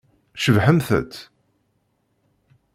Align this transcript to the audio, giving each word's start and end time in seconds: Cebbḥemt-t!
Cebbḥemt-t! 0.43 1.13